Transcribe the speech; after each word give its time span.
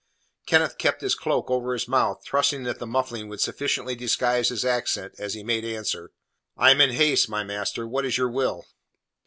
Kenneth 0.47 0.79
kept 0.79 1.01
his 1.01 1.13
cloak 1.13 1.51
over 1.51 1.73
his 1.73 1.87
mouth, 1.87 2.23
trusting 2.25 2.63
that 2.63 2.79
the 2.79 2.87
muffling 2.87 3.29
would 3.29 3.39
sufficiently 3.39 3.93
disguise 3.93 4.49
his 4.49 4.65
accents 4.65 5.19
as 5.19 5.35
he 5.35 5.43
made 5.43 5.63
answer. 5.63 6.11
"I 6.57 6.71
am 6.71 6.81
in 6.81 6.93
haste, 6.93 7.29
my 7.29 7.43
master. 7.43 7.87
What 7.87 8.05
is 8.05 8.17
your 8.17 8.31
will?" 8.31 8.65